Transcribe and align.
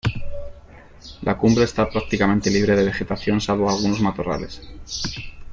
La 1.21 1.37
cumbre 1.37 1.63
está 1.65 1.87
prácticamente 1.87 2.49
libre 2.49 2.75
de 2.75 2.85
vegetación 2.85 3.39
salvo 3.39 3.69
algunos 3.69 4.01
matorrales. 4.01 4.59